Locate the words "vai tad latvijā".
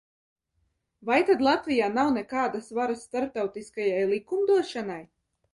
1.09-1.91